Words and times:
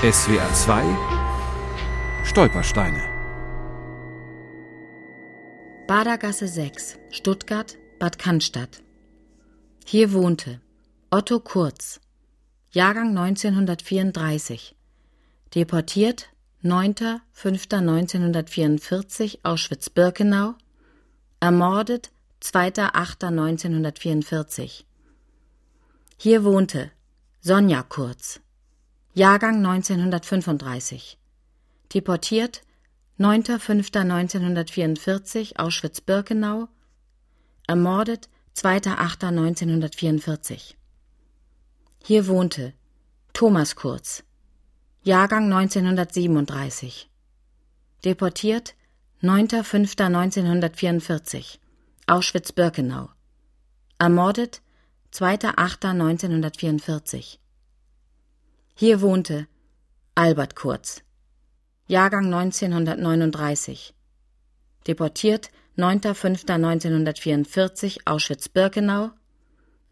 SWR 0.00 0.54
2 0.54 0.96
Stolpersteine 2.22 3.02
Badergasse 5.88 6.46
6, 6.46 7.00
Stuttgart, 7.10 7.76
Bad 7.98 8.16
Cannstatt. 8.16 8.84
Hier 9.84 10.12
wohnte 10.12 10.60
Otto 11.10 11.40
Kurz, 11.40 12.00
Jahrgang 12.70 13.08
1934, 13.18 14.76
deportiert 15.56 16.28
9.5.1944 16.62 19.38
Auschwitz-Birkenau, 19.42 20.54
ermordet 21.40 22.12
2.8.1944. 22.40 24.84
Hier 26.16 26.44
wohnte 26.44 26.92
Sonja 27.40 27.82
Kurz, 27.82 28.40
Jahrgang 29.18 29.66
1935, 29.66 31.18
deportiert 31.92 32.62
9.5.1944 33.18 35.56
Auschwitz-Birkenau, 35.56 36.68
ermordet 37.66 38.28
2.8.1944. 38.54 40.74
Hier 42.04 42.28
wohnte 42.28 42.74
Thomas 43.32 43.74
Kurz, 43.74 44.22
Jahrgang 45.02 45.52
1937, 45.52 47.10
deportiert 48.04 48.76
9.5.1944 49.24 51.58
Auschwitz-Birkenau, 52.06 53.08
ermordet 53.98 54.62
2.8.1944. 55.12 57.38
Hier 58.80 59.00
wohnte 59.00 59.48
Albert 60.14 60.54
Kurz, 60.54 61.02
Jahrgang 61.88 62.32
1939, 62.32 63.92
deportiert 64.86 65.50
9.5.1944 65.76 68.02
Auschwitz-Birkenau, 68.04 69.10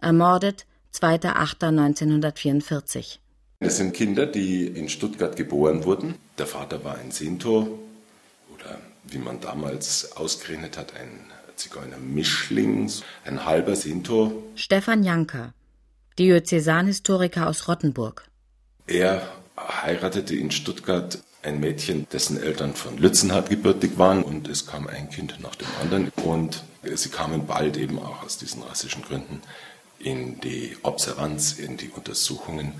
ermordet 0.00 0.66
2.8.1944. 0.94 3.18
Das 3.58 3.78
sind 3.78 3.92
Kinder, 3.92 4.24
die 4.24 4.68
in 4.68 4.88
Stuttgart 4.88 5.34
geboren 5.34 5.82
wurden. 5.82 6.14
Der 6.38 6.46
Vater 6.46 6.84
war 6.84 6.96
ein 6.96 7.10
Sintor 7.10 7.66
oder 8.54 8.78
wie 9.02 9.18
man 9.18 9.40
damals 9.40 10.16
ausgerechnet 10.16 10.78
hat, 10.78 10.94
ein 10.94 11.24
Zigeuner 11.56 11.98
Mischling, 11.98 12.88
ein 13.24 13.44
halber 13.44 13.74
Sintor. 13.74 14.30
Stefan 14.54 15.02
Janker, 15.02 15.54
Diözesanhistoriker 16.20 17.48
aus 17.48 17.66
Rottenburg. 17.66 18.30
Er 18.86 19.22
heiratete 19.58 20.34
in 20.36 20.50
Stuttgart 20.50 21.18
ein 21.42 21.60
Mädchen, 21.60 22.06
dessen 22.12 22.40
Eltern 22.40 22.74
von 22.74 22.98
Lützenhardt 22.98 23.50
gebürtig 23.50 23.98
waren 23.98 24.22
und 24.22 24.48
es 24.48 24.66
kam 24.66 24.86
ein 24.86 25.10
Kind 25.10 25.38
nach 25.40 25.54
dem 25.54 25.68
anderen 25.80 26.10
und 26.24 26.62
sie 26.94 27.08
kamen 27.08 27.46
bald 27.46 27.76
eben 27.76 27.98
auch 27.98 28.22
aus 28.22 28.38
diesen 28.38 28.62
rassischen 28.62 29.02
Gründen 29.02 29.40
in 29.98 30.40
die 30.40 30.76
Observanz, 30.82 31.54
in 31.54 31.76
die 31.76 31.88
Untersuchungen 31.88 32.74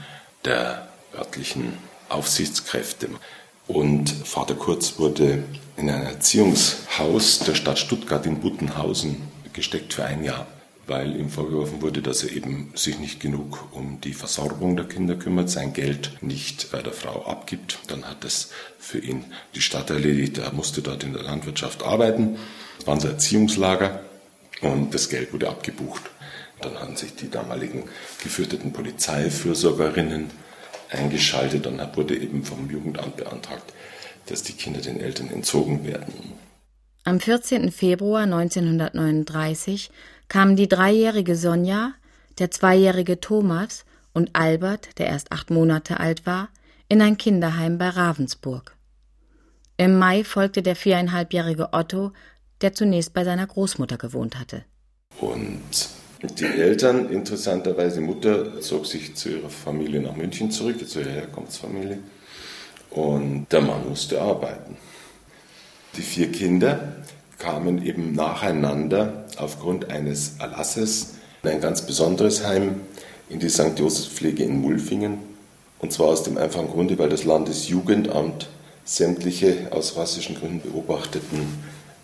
der 0.45 0.89
örtlichen 1.17 1.73
Aufsichtskräfte. 2.09 3.09
Und 3.67 4.11
Vater 4.11 4.55
Kurz 4.55 4.99
wurde 4.99 5.43
in 5.77 5.91
ein 5.91 6.05
Erziehungshaus 6.05 7.41
der 7.41 7.55
Stadt 7.55 7.79
Stuttgart 7.79 8.27
in 8.27 8.41
Buttenhausen 8.41 9.23
gesteckt 9.53 9.95
für 9.95 10.05
ein 10.05 10.23
Jahr, 10.23 10.47
weil 10.87 11.17
ihm 11.17 11.31
vorgeworfen 11.31 11.83
wurde, 11.83 12.01
dass 12.01 12.23
er 12.23 12.33
eben 12.33 12.73
sich 12.75 12.99
nicht 12.99 13.21
genug 13.21 13.69
um 13.73 14.01
die 14.01 14.13
Versorgung 14.13 14.77
der 14.77 14.87
Kinder 14.87 15.17
kümmert, 15.17 15.51
sein 15.51 15.73
Geld 15.73 16.23
nicht 16.23 16.71
bei 16.71 16.81
der 16.81 16.93
Frau 16.93 17.27
abgibt. 17.27 17.79
Dann 17.89 18.05
hat 18.05 18.25
es 18.25 18.51
für 18.79 18.99
ihn 18.99 19.25
die 19.55 19.61
Stadt 19.61 19.91
erledigt. 19.91 20.39
Er 20.39 20.53
musste 20.53 20.83
dort 20.83 21.03
in 21.03 21.13
der 21.13 21.23
Landwirtschaft 21.23 21.83
arbeiten. 21.83 22.39
Es 22.79 22.87
war 22.87 22.95
ein 22.95 23.05
Erziehungslager 23.05 24.01
und 24.61 24.95
das 24.95 25.09
Geld 25.09 25.33
wurde 25.33 25.49
abgebucht. 25.49 26.03
Dann 26.61 26.79
haben 26.79 26.97
sich 26.97 27.15
die 27.17 27.31
damaligen 27.31 27.85
gefürchteten 28.23 28.73
Polizeifürsorgerinnen 28.73 30.31
eingeschaltet. 30.91 31.67
Dann 31.67 31.81
wurde 31.97 32.17
eben 32.17 32.45
vom 32.45 32.71
Jugendamt 32.71 33.17
beantragt, 33.17 33.73
dass 34.27 34.43
die 34.43 34.53
Kinder 34.53 34.81
den 34.81 35.01
Eltern 35.01 35.31
entzogen 35.31 35.85
werden. 35.85 36.33
Am 37.05 37.21
14. 37.21 37.71
Februar 37.71 38.23
1939 38.23 39.91
kamen 40.29 40.57
die 40.57 40.69
dreijährige 40.69 41.37
Sonja, 41.37 41.93
der 42.39 42.51
zweijährige 42.51 43.21
Thomas 43.21 43.85
und 44.13 44.31
Albert, 44.35 44.99
der 44.99 45.07
erst 45.07 45.33
acht 45.33 45.51
Monate 45.51 46.01
alt 46.01 46.27
war, 46.27 46.49
in 46.89 47.03
ein 47.03 47.17
Kinderheim 47.17 47.79
bei 47.79 47.89
Ravensburg. 47.89 48.77
Im 49.77 49.99
Mai 49.99 50.25
folgte 50.25 50.63
der 50.63 50.77
viereinhalbjährige 50.77 51.73
Otto, 51.73 52.13
der 52.63 52.73
zunächst 52.73 53.13
bei 53.13 53.25
seiner 53.25 53.47
Großmutter 53.47 53.99
gewohnt 53.99 54.39
hatte. 54.39 54.65
Und 55.21 55.61
die 56.39 56.45
Eltern, 56.45 57.11
interessanterweise, 57.11 58.01
Mutter 58.01 58.61
zog 58.61 58.87
sich 58.87 59.15
zu 59.15 59.29
ihrer 59.29 59.51
Familie 59.51 60.01
nach 60.01 60.17
München 60.17 60.51
zurück, 60.51 60.87
zu 60.89 61.01
ihrer 61.01 61.11
Herkunftsfamilie. 61.11 61.99
Und 62.91 63.47
der 63.53 63.61
Mann 63.61 63.89
musste 63.89 64.21
arbeiten. 64.21 64.77
Die 65.97 66.03
vier 66.03 66.33
Kinder 66.33 66.97
kamen 67.39 67.85
eben 67.85 68.13
nacheinander 68.13 69.27
aufgrund 69.37 69.91
eines 69.91 70.37
Erlasses 70.39 71.15
in 71.43 71.51
ein 71.51 71.61
ganz 71.61 71.83
besonderes 71.83 72.47
Heim 72.47 72.81
in 73.29 73.41
die 73.41 73.49
St. 73.49 73.79
Josefspflege 73.79 74.45
in 74.45 74.61
Mulfingen. 74.61 75.19
Und 75.79 75.93
zwar 75.93 76.09
aus 76.09 76.23
dem 76.23 76.39
einfachen 76.39 76.69
Grunde, 76.69 76.99
weil 76.99 77.09
das 77.09 77.25
Landesjugendamt 77.25 78.49
sämtliche 78.85 79.69
aus 79.71 79.97
rassischen 79.97 80.37
Gründen 80.37 80.61
beobachteten 80.61 81.59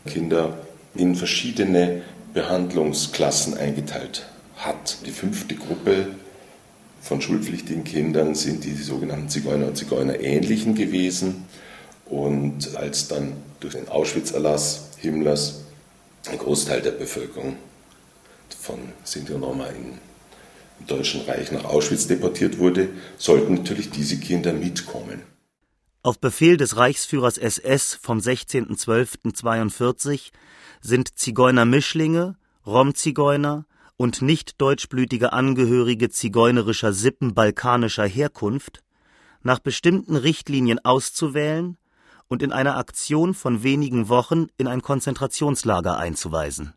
Kinder 0.07 0.59
in 0.95 1.15
verschiedene 1.15 2.03
Behandlungsklassen 2.35 3.57
eingeteilt 3.57 4.27
hat. 4.57 4.99
Die 5.07 5.11
fünfte 5.11 5.55
Gruppe 5.55 6.09
von 7.01 7.21
schulpflichtigen 7.21 7.85
Kindern 7.85 8.35
sind 8.35 8.65
die 8.65 8.75
sogenannten 8.75 9.29
Zigeuner 9.29 9.69
und 9.69 9.77
Zigeunerähnlichen 9.77 10.75
gewesen. 10.75 11.45
Und 12.07 12.77
als 12.77 13.09
dann 13.09 13.33
durch 13.61 13.75
den 13.75 13.89
Auschwitz-Erlass 13.89 14.92
Himmlers 15.03 15.65
ein 16.31 16.39
Großteil 16.39 16.81
der 16.81 16.93
Bevölkerung 16.93 17.57
von 18.57 18.79
Sinti 19.03 19.33
und 19.33 19.43
Roma 19.43 19.67
im 19.67 19.99
Deutschen 20.87 21.23
Reich 21.23 21.51
nach 21.51 21.65
Auschwitz 21.65 22.07
deportiert 22.07 22.59
wurde, 22.59 22.91
sollten 23.19 23.55
natürlich 23.55 23.91
diese 23.91 24.19
Kinder 24.19 24.53
mitkommen. 24.53 25.23
Auf 26.05 26.21
Befehl 26.21 26.57
des 26.57 26.77
Reichsführers 26.77 27.39
SS 27.39 27.99
vom 28.01 28.19
16.12.42 28.19 30.31
sind 30.81 31.19
Zigeuner-Mischlinge, 31.19 32.37
Rom-Zigeuner 32.67 33.67
und 33.97 34.23
nicht 34.23 34.61
deutschblütige 34.61 35.33
Angehörige 35.33 36.11
zigeunerischer 36.11 36.93
Sippen 36.93 37.35
balkanischer 37.35 38.07
Herkunft 38.07 38.85
nach 39.43 39.59
bestimmten 39.59 40.15
Richtlinien 40.17 40.79
auszuwählen 40.85 41.77
und 42.33 42.43
in 42.43 42.51
einer 42.51 42.79
Aktion 42.79 43.35
von 43.35 43.63
wenigen 43.63 44.09
Wochen 44.09 44.47
in 44.57 44.67
ein 44.67 44.81
Konzentrationslager 44.81 45.99
einzuweisen. 45.99 46.73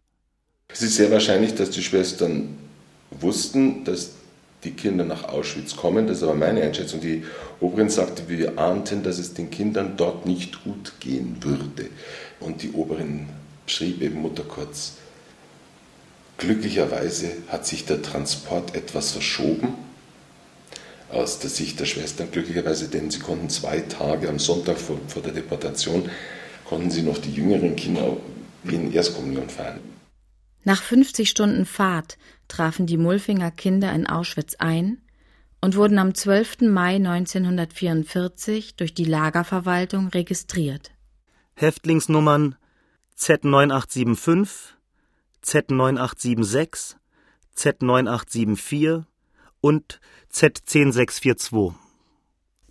Es 0.67 0.81
ist 0.81 0.97
sehr 0.97 1.09
wahrscheinlich, 1.11 1.55
dass 1.55 1.69
die 1.69 1.81
Schwestern 1.81 2.57
wussten, 3.09 3.85
dass 3.85 4.11
die 4.65 4.71
Kinder 4.71 5.05
nach 5.05 5.23
Auschwitz 5.23 5.77
kommen. 5.77 6.07
Das 6.07 6.17
ist 6.17 6.23
aber 6.23 6.35
meine 6.35 6.61
Einschätzung. 6.61 6.99
Die 6.99 7.23
Oberin 7.61 7.89
sagte, 7.89 8.27
wir 8.27 8.59
ahnten, 8.59 9.01
dass 9.01 9.17
es 9.17 9.33
den 9.33 9.49
Kindern 9.49 9.93
dort 9.95 10.25
nicht 10.25 10.61
gut 10.65 10.91
gehen 10.99 11.37
würde. 11.39 11.89
Und 12.41 12.61
die 12.61 12.73
Oberin 12.73 13.29
schrieb 13.65 14.01
eben 14.01 14.21
Mutter 14.21 14.43
kurz, 14.43 14.95
glücklicherweise 16.37 17.31
hat 17.47 17.65
sich 17.65 17.85
der 17.85 18.01
Transport 18.01 18.75
etwas 18.75 19.13
verschoben, 19.13 19.84
aus 21.11 21.39
der 21.39 21.49
Sicht 21.49 21.79
der 21.79 21.85
Schwestern 21.85 22.31
glücklicherweise, 22.31 22.87
denn 22.89 23.11
sie 23.11 23.19
konnten 23.19 23.49
zwei 23.49 23.79
Tage 23.79 24.29
am 24.29 24.39
Sonntag 24.39 24.77
vor, 24.77 24.99
vor 25.07 25.21
der 25.21 25.33
Deportation, 25.33 26.09
konnten 26.65 26.91
sie 26.91 27.03
noch 27.03 27.17
die 27.17 27.31
jüngeren 27.31 27.75
Kinder 27.75 28.17
wie 28.63 28.75
in 28.75 28.91
Erstkommunion 28.91 29.49
feiern. 29.49 29.79
Nach 30.63 30.81
50 30.81 31.29
Stunden 31.29 31.65
Fahrt 31.65 32.17
trafen 32.47 32.87
die 32.87 32.97
Mulfinger 32.97 33.51
Kinder 33.51 33.93
in 33.93 34.07
Auschwitz 34.07 34.55
ein 34.55 34.99
und 35.61 35.75
wurden 35.75 35.99
am 35.99 36.15
12. 36.15 36.61
Mai 36.61 36.95
1944 36.95 38.75
durch 38.75 38.93
die 38.93 39.05
Lagerverwaltung 39.05 40.07
registriert. 40.09 40.91
Häftlingsnummern 41.55 42.55
Z9875, 43.17 44.73
Z9876, 45.43 46.95
Z9874 47.55 49.05
und 49.65 49.99
Z10642. 50.31 51.73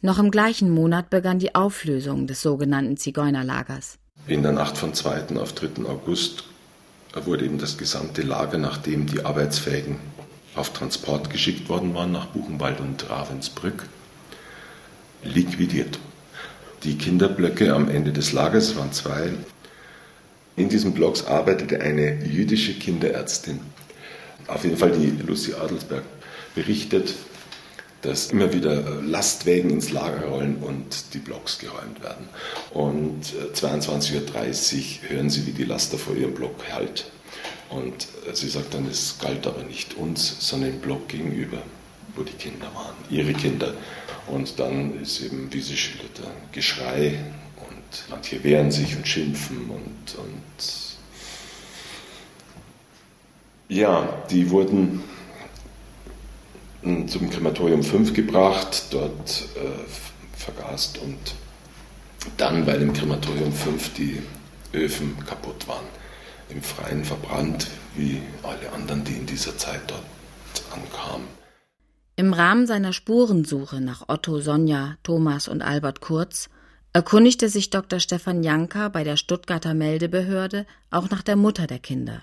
Noch 0.01 0.21
im 0.21 0.31
gleichen 0.31 0.71
Monat 0.71 1.11
begann 1.11 1.41
die 1.41 1.57
Auflösung 1.57 2.29
des 2.29 2.41
sogenannten 2.41 2.97
Zigeunerlagers. 2.97 3.99
In 4.29 4.45
der 4.45 4.53
Nacht 4.53 4.79
von 4.79 4.95
2. 4.95 5.37
auf 5.41 5.55
3. 5.55 5.87
August 5.87 6.45
wurde 7.25 7.47
eben 7.47 7.59
das 7.59 7.79
gesamte 7.79 8.23
Lager, 8.23 8.59
nachdem 8.59 9.07
die 9.07 9.25
Arbeitsfähigen 9.25 9.97
auf 10.55 10.73
Transport 10.73 11.31
geschickt 11.31 11.69
worden 11.69 11.95
waren 11.95 12.13
nach 12.13 12.27
Buchenwald 12.27 12.79
und 12.79 13.11
Ravensbrück, 13.11 13.89
liquidiert. 15.25 15.99
Die 16.85 16.97
Kinderblöcke 16.97 17.75
am 17.75 17.89
Ende 17.89 18.13
des 18.13 18.33
Lagers, 18.33 18.77
waren 18.77 18.93
zwei, 18.93 19.33
in 20.55 20.69
diesen 20.69 20.95
Blocks 20.95 21.27
arbeitete 21.27 21.81
eine 21.81 22.25
jüdische 22.25 22.75
Kinderärztin. 22.75 23.59
Auf 24.47 24.63
jeden 24.63 24.77
Fall 24.77 24.93
die 24.93 25.11
Lucy 25.27 25.55
Adelsberg 25.55 26.05
berichtet, 26.55 27.15
dass 28.03 28.31
immer 28.33 28.53
wieder 28.53 29.01
Lastwägen 29.03 29.71
ins 29.71 29.91
Lager 29.91 30.27
rollen 30.27 30.57
und 30.57 31.15
die 31.15 31.19
Blocks 31.19 31.59
geräumt 31.59 32.03
werden. 32.03 32.29
Und 32.73 33.25
22.30 33.55 34.13
Uhr 34.15 35.11
hören 35.11 35.31
sie, 35.31 35.47
wie 35.47 35.53
die 35.53 35.65
Laster 35.65 35.97
vor 35.97 36.15
ihrem 36.15 36.35
Block 36.35 36.57
halt. 36.71 37.07
Und 37.71 38.07
sie 38.35 38.49
sagt 38.49 38.75
dann, 38.75 38.87
es 38.87 39.17
galt 39.19 39.47
aber 39.47 39.63
nicht 39.63 39.95
uns, 39.95 40.37
sondern 40.41 40.73
dem 40.73 40.81
Block 40.81 41.09
gegenüber, 41.09 41.59
wo 42.15 42.23
die 42.23 42.33
Kinder 42.33 42.67
waren, 42.75 42.95
ihre 43.09 43.33
Kinder. 43.33 43.73
Und 44.27 44.59
dann 44.59 45.01
ist 45.01 45.21
eben, 45.23 45.53
wie 45.53 45.61
sie 45.61 45.77
schilderte, 45.77 46.23
Geschrei 46.53 47.19
und 47.57 48.11
manche 48.11 48.43
wehren 48.45 48.71
sich 48.71 48.97
und 48.97 49.09
schimpfen 49.09 49.71
und, 49.71 50.19
und 50.19 50.97
ja, 53.69 54.23
die 54.31 54.51
wurden 54.51 55.03
zum 57.09 57.31
Krematorium 57.31 57.83
5 57.83 58.13
gebracht, 58.13 58.87
dort 58.91 59.49
äh, 59.57 60.39
vergast 60.39 60.99
und 60.99 61.19
dann, 62.37 62.67
weil 62.67 62.83
im 62.83 62.93
Krematorium 62.93 63.53
5 63.53 63.95
die 63.95 64.23
Öfen 64.73 65.17
kaputt 65.27 65.67
waren, 65.67 65.87
im 66.51 66.63
Freien 66.63 67.05
verbrannt, 67.05 67.69
wie 67.97 68.21
alle 68.43 68.73
anderen, 68.73 69.05
die 69.05 69.15
in 69.15 69.27
dieser 69.27 69.57
Zeit 69.57 69.81
dort 69.87 70.03
ankamen. 70.73 71.27
Im 72.17 72.33
Rahmen 72.33 72.67
seiner 72.67 72.93
Spurensuche 72.93 73.81
nach 73.81 74.05
Otto, 74.09 74.41
Sonja, 74.41 74.97
Thomas 75.03 75.49
und 75.49 75.63
Albert 75.63 76.01
Kurz 76.01 76.49
erkundigte 76.93 77.49
sich 77.49 77.71
Dr. 77.71 77.99
Stefan 77.99 78.43
Janka 78.43 78.89
bei 78.89 79.03
der 79.03 79.17
Stuttgarter 79.17 79.75
Meldebehörde 79.75 80.67
auch 80.91 81.11
nach 81.11 81.23
der 81.23 81.37
Mutter 81.37 81.67
der 81.67 81.81
Kinder. 81.81 82.23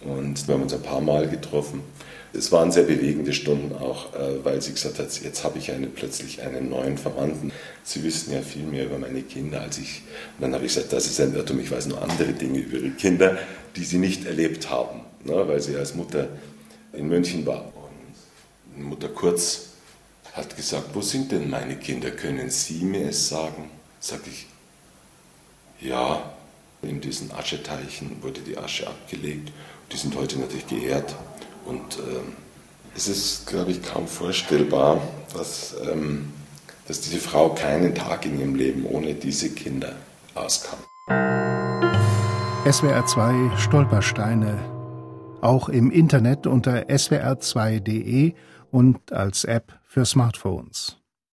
Und 0.00 0.46
wir 0.46 0.54
haben 0.54 0.62
uns 0.62 0.74
ein 0.74 0.82
paar 0.82 1.00
Mal 1.00 1.28
getroffen. 1.28 1.82
Es 2.32 2.50
waren 2.50 2.72
sehr 2.72 2.82
bewegende 2.82 3.32
Stunden 3.32 3.74
auch, 3.74 4.12
äh, 4.14 4.44
weil 4.44 4.60
sie 4.60 4.72
gesagt 4.72 4.98
hat, 4.98 5.22
jetzt 5.22 5.44
habe 5.44 5.58
ich 5.58 5.70
eine, 5.70 5.86
plötzlich 5.86 6.42
einen 6.42 6.68
neuen 6.68 6.98
Verwandten. 6.98 7.52
Sie 7.84 8.02
wissen 8.02 8.32
ja 8.32 8.42
viel 8.42 8.64
mehr 8.64 8.86
über 8.86 8.98
meine 8.98 9.22
Kinder 9.22 9.60
als 9.60 9.78
ich. 9.78 10.02
Und 10.36 10.42
dann 10.42 10.54
habe 10.54 10.66
ich 10.66 10.74
gesagt, 10.74 10.92
das 10.92 11.06
ist 11.06 11.20
ein 11.20 11.34
Irrtum, 11.34 11.60
ich 11.60 11.70
weiß 11.70 11.86
nur 11.86 12.02
andere 12.02 12.32
Dinge 12.32 12.58
über 12.58 12.78
ihre 12.78 12.90
Kinder, 12.90 13.38
die 13.76 13.84
sie 13.84 13.98
nicht 13.98 14.26
erlebt 14.26 14.68
haben, 14.68 15.02
ne, 15.24 15.46
weil 15.46 15.60
sie 15.60 15.76
als 15.76 15.94
Mutter 15.94 16.28
in 16.92 17.08
München 17.08 17.46
war. 17.46 17.72
Mutter 18.76 19.08
Kurz 19.08 19.66
hat 20.32 20.56
gesagt, 20.56 20.88
wo 20.94 21.00
sind 21.00 21.30
denn 21.30 21.48
meine 21.48 21.76
Kinder? 21.76 22.10
Können 22.10 22.50
Sie 22.50 22.84
mir 22.84 23.10
es 23.10 23.28
sagen? 23.28 23.70
Sag 24.00 24.20
ich, 24.26 24.46
ja, 25.80 26.33
diesen 27.04 27.30
Ascheteichen 27.32 28.22
wurde 28.22 28.40
die 28.40 28.56
Asche 28.56 28.86
abgelegt. 28.86 29.52
Die 29.92 29.96
sind 29.96 30.16
heute 30.16 30.38
natürlich 30.38 30.66
geehrt. 30.66 31.14
Und 31.64 31.98
ähm, 31.98 32.34
es 32.96 33.08
ist, 33.08 33.46
glaube 33.46 33.72
ich, 33.72 33.82
kaum 33.82 34.06
vorstellbar, 34.06 35.00
dass, 35.34 35.76
ähm, 35.90 36.32
dass 36.86 37.00
diese 37.00 37.18
Frau 37.18 37.50
keinen 37.50 37.94
Tag 37.94 38.24
in 38.26 38.38
ihrem 38.38 38.54
Leben 38.54 38.86
ohne 38.86 39.14
diese 39.14 39.50
Kinder 39.50 39.94
auskam. 40.34 40.78
SWR 42.70 43.04
2 43.06 43.56
Stolpersteine. 43.58 44.58
Auch 45.40 45.68
im 45.68 45.90
Internet 45.90 46.46
unter 46.46 46.84
swr2.de 46.88 48.32
und 48.70 49.12
als 49.12 49.44
App 49.44 49.78
für 49.84 50.06
Smartphones. 50.06 51.03